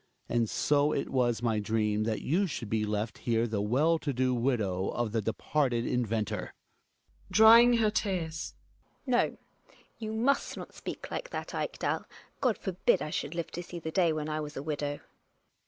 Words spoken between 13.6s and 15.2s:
see the day when I was a widow